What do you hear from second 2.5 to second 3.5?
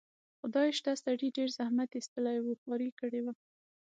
خواري یې کړې وه.